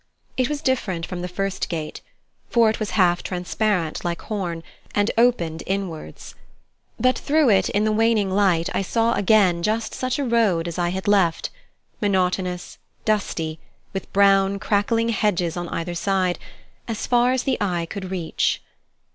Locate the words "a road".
10.17-10.67